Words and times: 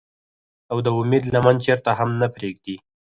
او 0.71 0.77
د 0.85 0.87
اميد 0.99 1.23
لمن 1.33 1.55
چرته 1.65 1.91
هم 1.99 2.09
نۀ 2.19 2.27
پريږدي۔ 2.35 2.75